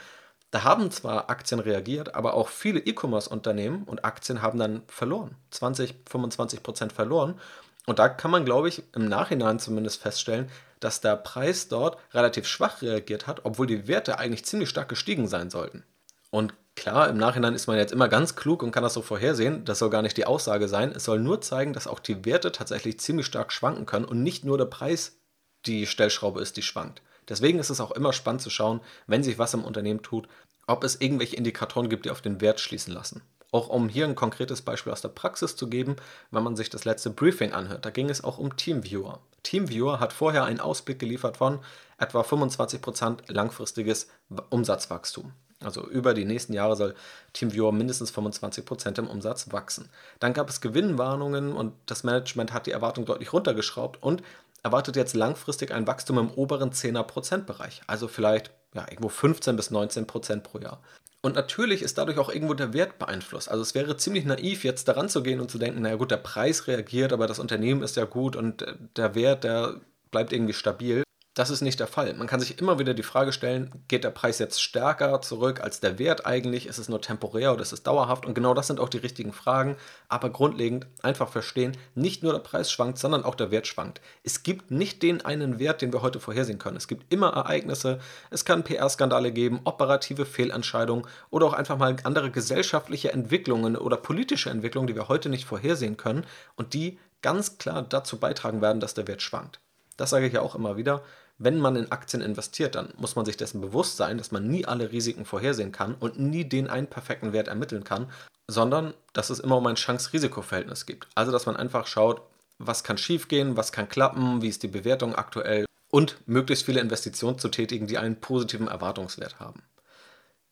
[0.51, 5.37] da haben zwar Aktien reagiert, aber auch viele E-Commerce-Unternehmen und Aktien haben dann verloren.
[5.53, 7.41] 20, 25 Prozent verloren.
[7.87, 12.47] Und da kann man, glaube ich, im Nachhinein zumindest feststellen, dass der Preis dort relativ
[12.47, 15.85] schwach reagiert hat, obwohl die Werte eigentlich ziemlich stark gestiegen sein sollten.
[16.31, 19.65] Und klar, im Nachhinein ist man jetzt immer ganz klug und kann das so vorhersehen.
[19.65, 20.93] Das soll gar nicht die Aussage sein.
[20.93, 24.45] Es soll nur zeigen, dass auch die Werte tatsächlich ziemlich stark schwanken können und nicht
[24.45, 25.19] nur der Preis
[25.67, 27.03] die Stellschraube ist, die schwankt.
[27.29, 30.27] Deswegen ist es auch immer spannend zu schauen, wenn sich was im Unternehmen tut,
[30.67, 33.23] ob es irgendwelche Indikatoren gibt, die auf den Wert schließen lassen.
[33.53, 35.97] Auch um hier ein konkretes Beispiel aus der Praxis zu geben,
[36.31, 39.21] wenn man sich das letzte Briefing anhört, da ging es auch um Teamviewer.
[39.43, 41.59] Teamviewer hat vorher einen Ausblick geliefert von
[41.99, 44.09] etwa 25% langfristiges
[44.51, 45.33] Umsatzwachstum.
[45.63, 46.95] Also über die nächsten Jahre soll
[47.35, 49.91] TeamViewer mindestens 25% im Umsatz wachsen.
[50.19, 54.23] Dann gab es Gewinnwarnungen und das Management hat die Erwartung deutlich runtergeschraubt und
[54.63, 57.83] erwartet jetzt langfristig ein Wachstum im oberen 10er Bereich.
[57.87, 60.81] Also vielleicht ja, irgendwo 15 bis 19% pro Jahr.
[61.23, 63.51] Und natürlich ist dadurch auch irgendwo der Wert beeinflusst.
[63.51, 66.17] Also es wäre ziemlich naiv, jetzt daran zu gehen und zu denken, naja gut, der
[66.17, 68.65] Preis reagiert, aber das Unternehmen ist ja gut und
[68.97, 71.03] der Wert, der bleibt irgendwie stabil.
[71.35, 72.13] Das ist nicht der Fall.
[72.15, 75.79] Man kann sich immer wieder die Frage stellen, geht der Preis jetzt stärker zurück als
[75.79, 76.67] der Wert eigentlich?
[76.67, 78.27] Ist es nur temporär oder ist es dauerhaft?
[78.27, 79.77] Und genau das sind auch die richtigen Fragen.
[80.09, 84.01] Aber grundlegend einfach verstehen, nicht nur der Preis schwankt, sondern auch der Wert schwankt.
[84.25, 86.77] Es gibt nicht den einen Wert, den wir heute vorhersehen können.
[86.77, 92.33] Es gibt immer Ereignisse, es kann PR-Skandale geben, operative Fehlentscheidungen oder auch einfach mal andere
[92.33, 97.83] gesellschaftliche Entwicklungen oder politische Entwicklungen, die wir heute nicht vorhersehen können und die ganz klar
[97.83, 99.61] dazu beitragen werden, dass der Wert schwankt.
[100.01, 101.03] Das sage ich ja auch immer wieder
[101.41, 104.67] wenn man in Aktien investiert, dann muss man sich dessen bewusst sein, dass man nie
[104.67, 108.11] alle Risiken vorhersehen kann und nie den einen perfekten Wert ermitteln kann,
[108.47, 111.09] sondern dass es immer um ein Chance-Risiko-Verhältnis gibt.
[111.15, 112.21] Also, dass man einfach schaut,
[112.59, 117.39] was kann schiefgehen, was kann klappen, wie ist die Bewertung aktuell und möglichst viele Investitionen
[117.39, 119.63] zu tätigen, die einen positiven Erwartungswert haben.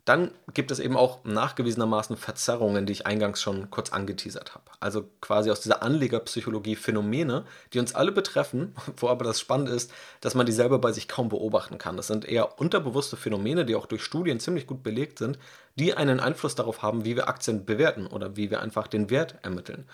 [0.09, 4.65] Dann gibt es eben auch nachgewiesenermaßen Verzerrungen, die ich eingangs schon kurz angeteasert habe.
[4.81, 7.45] Also quasi aus dieser Anlegerpsychologie Phänomene,
[7.75, 9.93] die uns alle betreffen, wo aber das Spannende ist,
[10.23, 11.99] dass man die selber bei sich kaum beobachten kann.
[11.99, 15.39] Das sind eher unterbewusste Phänomene, die auch durch Studien ziemlich gut belegt sind,
[15.75, 19.35] die einen Einfluss darauf haben, wie wir Aktien bewerten oder wie wir einfach den Wert
[19.43, 19.87] ermitteln.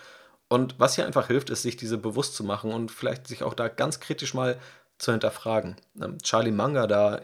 [0.47, 3.55] Und was hier einfach hilft, ist, sich diese bewusst zu machen und vielleicht sich auch
[3.55, 4.61] da ganz kritisch mal
[4.99, 5.75] zu hinterfragen.
[6.01, 7.23] Ähm, Charlie Munger, der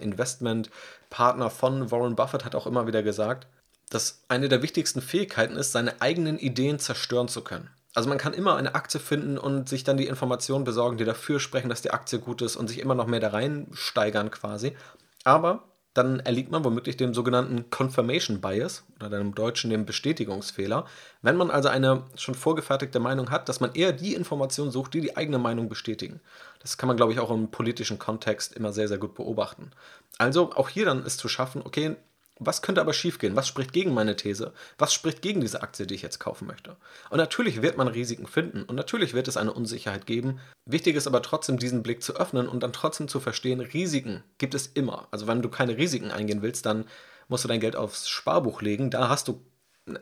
[1.11, 3.47] Investmentpartner von Warren Buffett, hat auch immer wieder gesagt,
[3.91, 7.69] dass eine der wichtigsten Fähigkeiten ist, seine eigenen Ideen zerstören zu können.
[7.95, 11.41] Also man kann immer eine Aktie finden und sich dann die Informationen besorgen, die dafür
[11.41, 14.77] sprechen, dass die Aktie gut ist und sich immer noch mehr da reinsteigern quasi.
[15.25, 20.87] Aber dann erliegt man womöglich dem sogenannten Confirmation Bias oder im Deutschen dem Bestätigungsfehler.
[21.21, 25.01] Wenn man also eine schon vorgefertigte Meinung hat, dass man eher die Informationen sucht, die
[25.01, 26.21] die eigene Meinung bestätigen.
[26.61, 29.73] Das kann man, glaube ich, auch im politischen Kontext immer sehr, sehr gut beobachten.
[30.19, 31.97] Also auch hier dann ist zu schaffen, okay,
[32.43, 33.37] was könnte aber schiefgehen?
[33.37, 34.55] Was spricht gegen meine These?
[34.79, 36.77] Was spricht gegen diese Aktie, die ich jetzt kaufen möchte?
[37.11, 40.41] Und natürlich wird man Risiken finden und natürlich wird es eine Unsicherheit geben.
[40.65, 44.55] Wichtig ist aber trotzdem, diesen Blick zu öffnen und dann trotzdem zu verstehen, Risiken gibt
[44.55, 45.07] es immer.
[45.11, 46.87] Also wenn du keine Risiken eingehen willst, dann
[47.29, 48.91] musst du dein Geld aufs Sparbuch legen.
[48.91, 49.43] Da hast du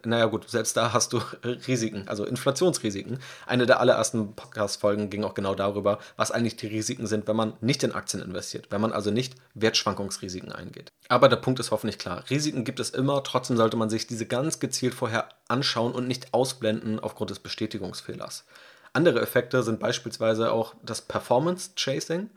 [0.04, 3.18] naja gut, selbst da hast du Risiken, also Inflationsrisiken.
[3.46, 7.54] Eine der allerersten Podcast-Folgen ging auch genau darüber, was eigentlich die Risiken sind, wenn man
[7.60, 10.92] nicht in Aktien investiert, wenn man also nicht Wertschwankungsrisiken eingeht.
[11.08, 12.24] Aber der Punkt ist hoffentlich klar.
[12.28, 16.34] Risiken gibt es immer, trotzdem sollte man sich diese ganz gezielt vorher anschauen und nicht
[16.34, 18.44] ausblenden aufgrund des Bestätigungsfehlers.
[18.92, 22.30] Andere Effekte sind beispielsweise auch das Performance Chasing.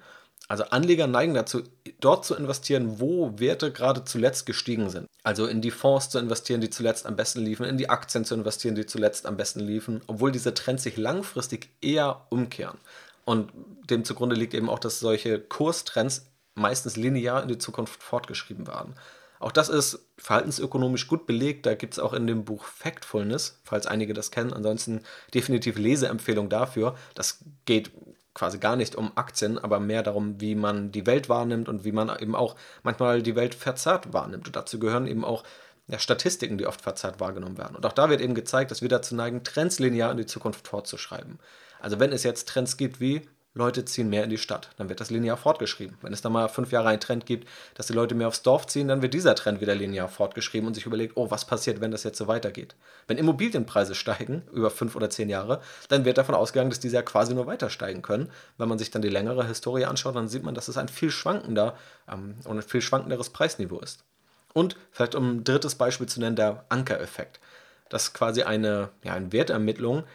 [0.52, 1.64] Also Anleger neigen dazu,
[2.02, 5.08] dort zu investieren, wo Werte gerade zuletzt gestiegen sind.
[5.24, 8.36] Also in die Fonds zu investieren, die zuletzt am besten liefen, in die Aktien zu
[8.36, 12.80] investieren, die zuletzt am besten liefen, obwohl diese Trends sich langfristig eher umkehren.
[13.24, 13.54] Und
[13.90, 18.96] dem zugrunde liegt eben auch, dass solche Kurstrends meistens linear in die Zukunft fortgeschrieben werden.
[19.40, 21.66] Auch das ist verhaltensökonomisch gut belegt.
[21.66, 24.52] Da gibt es auch in dem Buch Factfulness, falls einige das kennen.
[24.52, 26.98] Ansonsten definitiv Leseempfehlung dafür.
[27.16, 27.92] Das geht
[28.34, 31.91] quasi gar nicht um Aktien, aber mehr darum, wie man die Welt wahrnimmt und wie
[31.91, 34.48] man eben auch manchmal die Welt verzerrt wahrnimmt.
[34.48, 35.44] Und dazu gehören eben auch
[35.88, 37.76] ja, Statistiken, die oft verzerrt wahrgenommen werden.
[37.76, 40.67] Und auch da wird eben gezeigt, dass wir dazu neigen, Trends linear in die Zukunft
[40.67, 41.39] fortzuschreiben.
[41.80, 44.70] Also wenn es jetzt Trends gibt wie Leute ziehen mehr in die Stadt.
[44.78, 45.98] Dann wird das linear fortgeschrieben.
[46.02, 48.66] Wenn es da mal fünf Jahre einen Trend gibt, dass die Leute mehr aufs Dorf
[48.68, 51.92] ziehen, dann wird dieser Trend wieder linear fortgeschrieben und sich überlegt, oh, was passiert, wenn
[51.92, 52.76] das jetzt so weitergeht?
[53.08, 57.02] Wenn Immobilienpreise steigen über fünf oder zehn Jahre, dann wird davon ausgegangen, dass diese ja
[57.02, 58.32] quasi nur weiter steigen können.
[58.58, 61.12] Wenn man sich dann die längere Historie anschaut, dann sieht man, dass es ein viel
[61.12, 61.76] schwankender
[62.10, 64.06] ähm, und ein viel schwankenderes Preisniveau ist.
[64.54, 67.42] Und vielleicht um ein drittes Beispiel zu nennen, der Ankereffekt.
[67.90, 70.06] Das ist quasi eine, ja, eine Wertermittlung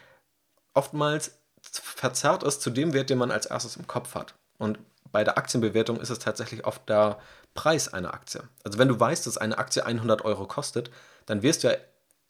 [0.72, 1.32] oftmals
[1.72, 4.34] verzerrt ist zu dem Wert, den man als erstes im Kopf hat.
[4.58, 4.78] Und
[5.12, 7.18] bei der Aktienbewertung ist es tatsächlich oft der
[7.54, 8.42] Preis einer Aktie.
[8.64, 10.90] Also wenn du weißt, dass eine Aktie 100 Euro kostet,
[11.26, 11.76] dann wirst du ja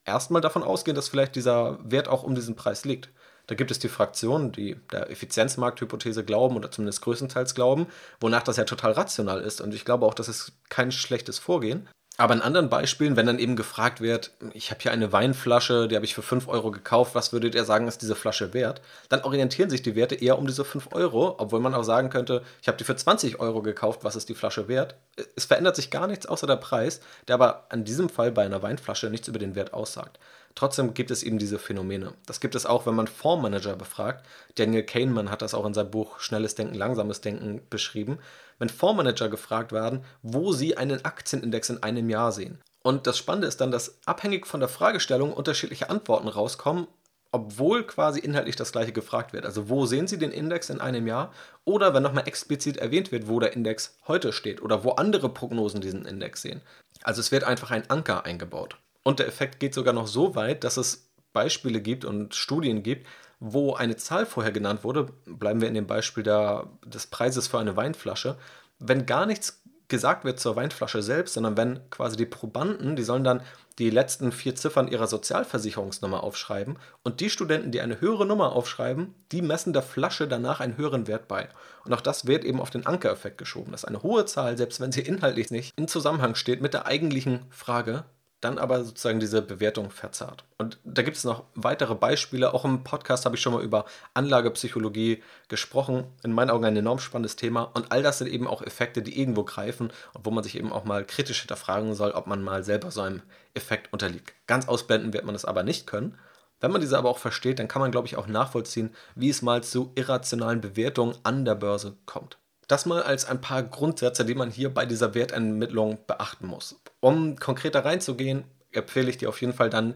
[0.05, 3.11] erstmal davon ausgehen, dass vielleicht dieser Wert auch um diesen Preis liegt.
[3.47, 7.87] Da gibt es die Fraktionen, die der Effizienzmarkthypothese glauben oder zumindest größtenteils glauben,
[8.21, 9.61] wonach das ja total rational ist.
[9.61, 11.89] Und ich glaube auch, das ist kein schlechtes Vorgehen.
[12.19, 15.97] Aber in anderen Beispielen, wenn dann eben gefragt wird, ich habe hier eine Weinflasche, die
[15.97, 18.81] habe ich für 5 Euro gekauft, was würdet ihr sagen, ist diese Flasche wert?
[19.11, 22.43] Dann orientieren sich die Werte eher um diese 5 Euro, obwohl man auch sagen könnte,
[22.63, 24.95] ich habe die für 20 Euro gekauft, was ist die Flasche wert?
[25.37, 28.63] Es verändert sich gar nichts außer der Preis, der aber in diesem Fall bei einer
[28.63, 30.19] Weinflasche nichts über den Wert aussagt.
[30.57, 32.15] Trotzdem gibt es eben diese Phänomene.
[32.25, 34.25] Das gibt es auch, wenn man Fondsmanager befragt.
[34.55, 38.19] Daniel Kahneman hat das auch in seinem Buch Schnelles Denken, Langsames Denken beschrieben.
[38.59, 42.59] Wenn Fondsmanager gefragt werden, wo sie einen Aktienindex in einem Jahr sehen.
[42.83, 46.87] Und das Spannende ist dann, dass abhängig von der Fragestellung unterschiedliche Antworten rauskommen,
[47.33, 49.45] obwohl quasi inhaltlich das gleiche gefragt wird.
[49.45, 51.35] Also wo sehen Sie den Index in einem Jahr?
[51.67, 55.83] Oder wenn nochmal explizit erwähnt wird, wo der Index heute steht oder wo andere Prognosen
[55.83, 56.63] diesen Index sehen.
[57.03, 58.79] Also es wird einfach ein Anker eingebaut.
[59.07, 63.07] Und der Effekt geht sogar noch so weit, dass es Beispiele gibt und Studien gibt,
[63.39, 67.61] wo eine Zahl vorher genannt wurde, bleiben wir in dem Beispiel der, des Preises für
[67.61, 68.37] eine Weinflasche,
[68.81, 73.23] wenn gar nichts gesagt wird zur Weinflasche selbst, sondern wenn quasi die Probanden, die sollen
[73.23, 73.43] dann
[73.79, 79.15] die letzten vier Ziffern ihrer Sozialversicherungsnummer aufschreiben und die Studenten, die eine höhere Nummer aufschreiben,
[79.31, 81.49] die messen der Flasche danach einen höheren Wert bei.
[81.85, 84.91] Und auch das wird eben auf den Ankereffekt geschoben, dass eine hohe Zahl, selbst wenn
[84.91, 88.05] sie inhaltlich nicht in Zusammenhang steht mit der eigentlichen Frage,
[88.47, 90.45] dann aber sozusagen diese Bewertung verzerrt.
[90.57, 92.55] Und da gibt es noch weitere Beispiele.
[92.55, 96.05] Auch im Podcast habe ich schon mal über Anlagepsychologie gesprochen.
[96.23, 97.65] In meinen Augen ein enorm spannendes Thema.
[97.75, 100.73] Und all das sind eben auch Effekte, die irgendwo greifen und wo man sich eben
[100.73, 103.23] auch mal kritisch hinterfragen soll, ob man mal selber so einem
[103.55, 104.33] Effekt unterliegt.
[104.47, 106.17] Ganz ausblenden wird man das aber nicht können.
[106.61, 109.43] Wenn man diese aber auch versteht, dann kann man, glaube ich, auch nachvollziehen, wie es
[109.43, 112.39] mal zu irrationalen Bewertungen an der Börse kommt.
[112.69, 116.81] Das mal als ein paar Grundsätze, die man hier bei dieser Wertermittlung beachten muss.
[117.07, 118.43] Um konkreter reinzugehen,
[118.73, 119.95] empfehle ich dir auf jeden Fall dann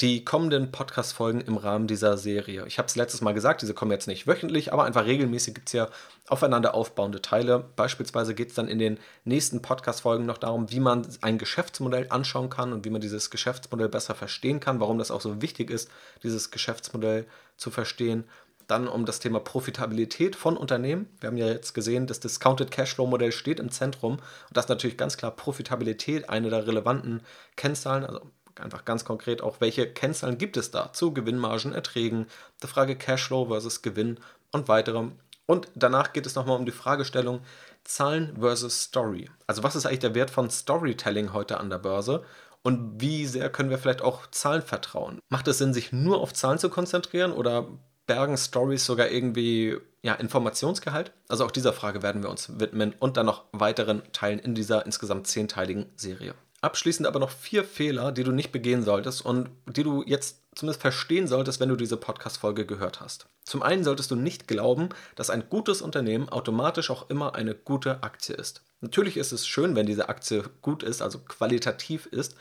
[0.00, 2.64] die kommenden Podcast-Folgen im Rahmen dieser Serie.
[2.66, 5.68] Ich habe es letztes Mal gesagt, diese kommen jetzt nicht wöchentlich, aber einfach regelmäßig gibt
[5.68, 5.90] es ja
[6.28, 7.62] aufeinander aufbauende Teile.
[7.76, 12.48] Beispielsweise geht es dann in den nächsten Podcast-Folgen noch darum, wie man ein Geschäftsmodell anschauen
[12.48, 15.90] kann und wie man dieses Geschäftsmodell besser verstehen kann, warum das auch so wichtig ist,
[16.22, 17.26] dieses Geschäftsmodell
[17.58, 18.24] zu verstehen.
[18.66, 21.08] Dann um das Thema Profitabilität von Unternehmen.
[21.20, 24.14] Wir haben ja jetzt gesehen, das Discounted Cashflow Modell steht im Zentrum.
[24.14, 27.22] Und das ist natürlich ganz klar Profitabilität, eine der relevanten
[27.56, 28.04] Kennzahlen.
[28.04, 28.22] Also
[28.56, 32.26] einfach ganz konkret auch, welche Kennzahlen gibt es da zu Gewinnmargen, Erträgen,
[32.62, 34.18] der Frage Cashflow versus Gewinn
[34.52, 35.12] und weiterem.
[35.46, 37.40] Und danach geht es nochmal um die Fragestellung
[37.84, 39.30] Zahlen versus Story.
[39.46, 42.24] Also was ist eigentlich der Wert von Storytelling heute an der Börse?
[42.62, 45.20] Und wie sehr können wir vielleicht auch Zahlen vertrauen?
[45.28, 47.68] Macht es Sinn, sich nur auf Zahlen zu konzentrieren oder
[48.06, 51.12] bergen Stories sogar irgendwie ja, Informationsgehalt?
[51.28, 54.86] Also auch dieser Frage werden wir uns widmen und dann noch weiteren Teilen in dieser
[54.86, 56.34] insgesamt zehnteiligen Serie.
[56.62, 60.80] Abschließend aber noch vier Fehler, die du nicht begehen solltest und die du jetzt zumindest
[60.80, 63.26] verstehen solltest, wenn du diese Podcast-Folge gehört hast.
[63.44, 68.02] Zum einen solltest du nicht glauben, dass ein gutes Unternehmen automatisch auch immer eine gute
[68.02, 68.62] Aktie ist.
[68.80, 72.36] Natürlich ist es schön, wenn diese Aktie gut ist, also qualitativ ist,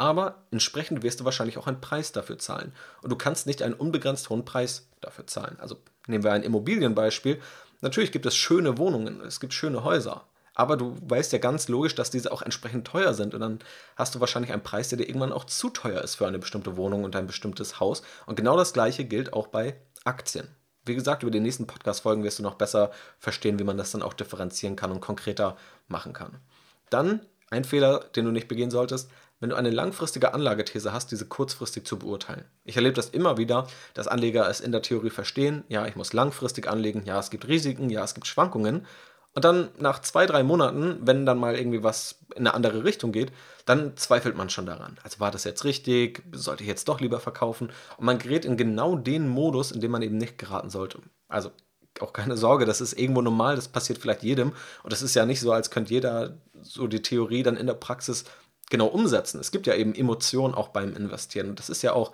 [0.00, 2.72] Aber entsprechend wirst du wahrscheinlich auch einen Preis dafür zahlen.
[3.02, 5.58] Und du kannst nicht einen unbegrenzt hohen Preis dafür zahlen.
[5.60, 7.38] Also nehmen wir ein Immobilienbeispiel.
[7.82, 10.24] Natürlich gibt es schöne Wohnungen, es gibt schöne Häuser.
[10.54, 13.34] Aber du weißt ja ganz logisch, dass diese auch entsprechend teuer sind.
[13.34, 13.58] Und dann
[13.94, 16.78] hast du wahrscheinlich einen Preis, der dir irgendwann auch zu teuer ist für eine bestimmte
[16.78, 18.00] Wohnung und ein bestimmtes Haus.
[18.24, 20.48] Und genau das gleiche gilt auch bei Aktien.
[20.86, 24.02] Wie gesagt, über die nächsten Podcast-Folgen wirst du noch besser verstehen, wie man das dann
[24.02, 25.58] auch differenzieren kann und konkreter
[25.88, 26.40] machen kann.
[26.88, 29.10] Dann ein Fehler, den du nicht begehen solltest,
[29.40, 32.44] wenn du eine langfristige Anlagethese hast, diese kurzfristig zu beurteilen.
[32.64, 36.12] Ich erlebe das immer wieder, dass Anleger es in der Theorie verstehen, ja, ich muss
[36.12, 38.86] langfristig anlegen, ja, es gibt Risiken, ja, es gibt Schwankungen.
[39.32, 43.12] Und dann nach zwei, drei Monaten, wenn dann mal irgendwie was in eine andere Richtung
[43.12, 43.32] geht,
[43.64, 44.98] dann zweifelt man schon daran.
[45.04, 46.24] Also war das jetzt richtig?
[46.32, 47.70] Sollte ich jetzt doch lieber verkaufen?
[47.96, 50.98] Und man gerät in genau den Modus, in dem man eben nicht geraten sollte.
[51.28, 51.52] Also
[52.00, 54.52] auch keine Sorge, das ist irgendwo normal, das passiert vielleicht jedem.
[54.82, 57.74] Und das ist ja nicht so, als könnte jeder so die Theorie dann in der
[57.74, 58.24] Praxis
[58.70, 59.40] genau umsetzen.
[59.40, 61.50] Es gibt ja eben Emotionen auch beim Investieren.
[61.50, 62.12] Und das ist ja auch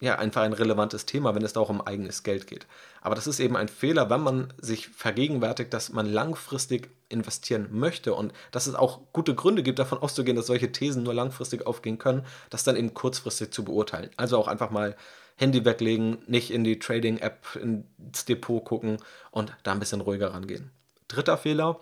[0.00, 2.66] ja, einfach ein relevantes Thema, wenn es da auch um eigenes Geld geht.
[3.00, 8.14] Aber das ist eben ein Fehler, wenn man sich vergegenwärtigt, dass man langfristig investieren möchte
[8.14, 11.98] und dass es auch gute Gründe gibt, davon auszugehen, dass solche Thesen nur langfristig aufgehen
[11.98, 14.10] können, das dann eben kurzfristig zu beurteilen.
[14.16, 14.96] Also auch einfach mal
[15.36, 18.98] Handy weglegen, nicht in die Trading-App ins Depot gucken
[19.30, 20.70] und da ein bisschen ruhiger rangehen.
[21.08, 21.80] Dritter Fehler,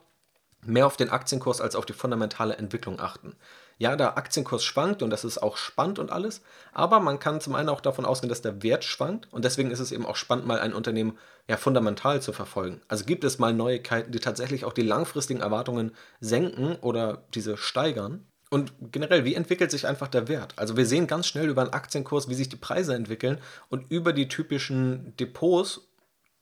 [0.65, 3.35] mehr auf den Aktienkurs als auf die fundamentale Entwicklung achten.
[3.83, 6.40] Ja, der Aktienkurs schwankt und das ist auch spannend und alles,
[6.73, 9.81] aber man kann zum einen auch davon ausgehen, dass der Wert schwankt und deswegen ist
[9.81, 11.18] es eben auch spannend, mal ein Unternehmen
[11.49, 12.81] ja fundamental zu verfolgen.
[12.87, 18.25] Also gibt es mal Neuigkeiten, die tatsächlich auch die langfristigen Erwartungen senken oder diese steigern.
[18.51, 20.55] Und generell, wie entwickelt sich einfach der Wert?
[20.55, 24.12] Also wir sehen ganz schnell über einen Aktienkurs, wie sich die Preise entwickeln und über
[24.12, 25.88] die typischen Depots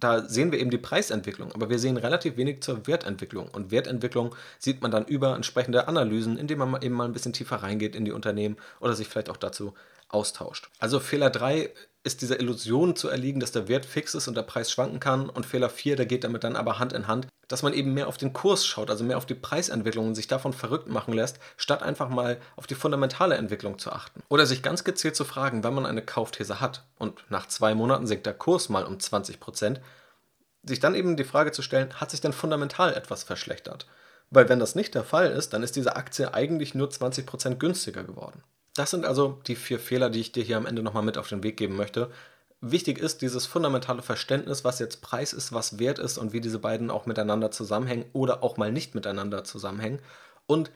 [0.01, 3.49] da sehen wir eben die Preisentwicklung, aber wir sehen relativ wenig zur Wertentwicklung.
[3.49, 7.57] Und Wertentwicklung sieht man dann über entsprechende Analysen, indem man eben mal ein bisschen tiefer
[7.57, 9.75] reingeht in die Unternehmen oder sich vielleicht auch dazu
[10.11, 10.69] austauscht.
[10.79, 11.71] Also Fehler 3
[12.03, 15.29] ist dieser Illusion zu erliegen, dass der Wert fix ist und der Preis schwanken kann.
[15.29, 18.09] Und Fehler 4, der geht damit dann aber Hand in Hand, dass man eben mehr
[18.09, 21.39] auf den Kurs schaut, also mehr auf die Preisentwicklung und sich davon verrückt machen lässt,
[21.57, 24.23] statt einfach mal auf die fundamentale Entwicklung zu achten.
[24.29, 28.07] Oder sich ganz gezielt zu fragen, wenn man eine Kaufthese hat und nach zwei Monaten
[28.07, 29.81] sinkt der Kurs mal um 20 Prozent,
[30.63, 33.87] sich dann eben die Frage zu stellen, hat sich denn fundamental etwas verschlechtert?
[34.31, 37.61] Weil wenn das nicht der Fall ist, dann ist diese Aktie eigentlich nur 20 Prozent
[37.61, 38.43] günstiger geworden.
[38.75, 41.29] Das sind also die vier Fehler, die ich dir hier am Ende nochmal mit auf
[41.29, 42.11] den Weg geben möchte.
[42.61, 46.59] Wichtig ist dieses fundamentale Verständnis, was jetzt Preis ist, was Wert ist und wie diese
[46.59, 50.01] beiden auch miteinander zusammenhängen oder auch mal nicht miteinander zusammenhängen.
[50.47, 50.71] Und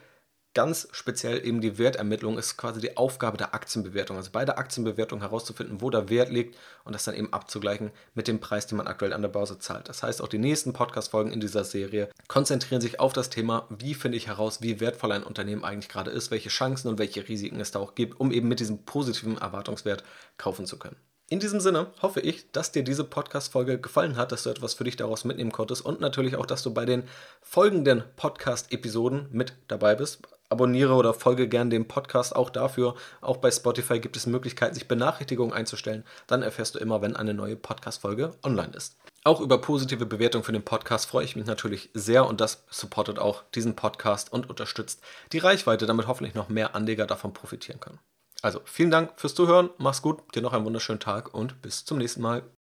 [0.55, 4.17] ganz speziell eben die Wertermittlung ist quasi die Aufgabe der Aktienbewertung.
[4.17, 8.27] Also bei der Aktienbewertung herauszufinden, wo der Wert liegt und das dann eben abzugleichen mit
[8.27, 9.89] dem Preis, den man aktuell an der Börse zahlt.
[9.89, 13.93] Das heißt, auch die nächsten Podcast-Folgen in dieser Serie konzentrieren sich auf das Thema, wie
[13.93, 17.59] finde ich heraus, wie wertvoll ein Unternehmen eigentlich gerade ist, welche Chancen und welche Risiken
[17.59, 20.03] es da auch gibt, um eben mit diesem positiven Erwartungswert
[20.37, 20.95] kaufen zu können.
[21.27, 24.83] In diesem Sinne hoffe ich, dass dir diese Podcast-Folge gefallen hat, dass du etwas für
[24.83, 27.03] dich daraus mitnehmen konntest und natürlich auch, dass du bei den
[27.41, 32.95] folgenden Podcast-Episoden mit dabei bist abonniere oder folge gern dem Podcast auch dafür.
[33.21, 36.03] Auch bei Spotify gibt es Möglichkeiten, sich Benachrichtigungen einzustellen.
[36.27, 38.97] Dann erfährst du immer, wenn eine neue Podcast-Folge online ist.
[39.23, 43.17] Auch über positive Bewertungen für den Podcast freue ich mich natürlich sehr und das supportet
[43.17, 47.99] auch diesen Podcast und unterstützt die Reichweite, damit hoffentlich noch mehr Anleger davon profitieren können.
[48.43, 51.97] Also vielen Dank fürs Zuhören, mach's gut, dir noch einen wunderschönen Tag und bis zum
[51.97, 52.43] nächsten Mal.